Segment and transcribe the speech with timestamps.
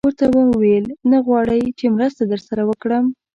[0.07, 3.05] ورته ومې ویل: نه غواړئ چې مرسته در سره وکړم؟